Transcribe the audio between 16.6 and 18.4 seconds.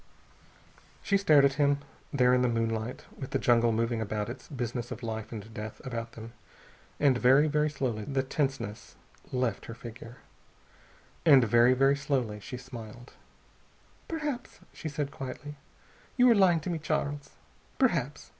to me, Charles. Perhaps.